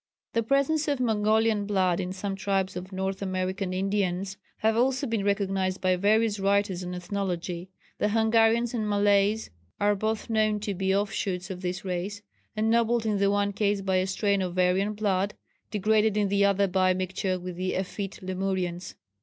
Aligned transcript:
The 0.33 0.41
presence 0.41 0.87
of 0.87 0.99
Mongolian 0.99 1.67
blood 1.67 1.99
in 1.99 2.11
some 2.11 2.35
tribes 2.35 2.75
of 2.75 2.91
North 2.91 3.21
American 3.21 3.71
Indians 3.71 4.35
has 4.57 4.75
also 4.75 5.05
been 5.05 5.23
recognized 5.23 5.79
by 5.79 5.95
various 5.95 6.39
writers 6.39 6.83
on 6.83 6.95
ethnology. 6.95 7.69
The 7.99 8.09
Hungarians 8.09 8.73
and 8.73 8.89
Malays 8.89 9.51
are 9.79 9.93
both 9.93 10.27
known 10.27 10.59
to 10.61 10.73
be 10.73 10.95
offshoots 10.95 11.51
of 11.51 11.61
this 11.61 11.85
race, 11.85 12.23
ennobled 12.55 13.05
in 13.05 13.19
the 13.19 13.29
one 13.29 13.53
case 13.53 13.81
by 13.81 13.97
a 13.97 14.07
strain 14.07 14.41
of 14.41 14.57
Aryan 14.57 14.93
blood, 14.93 15.35
degraded 15.69 16.17
in 16.17 16.29
the 16.29 16.45
other 16.45 16.65
by 16.65 16.95
mixture 16.95 17.39
with 17.39 17.55
the 17.55 17.75
effete 17.75 18.21
Lemurians. 18.23 18.95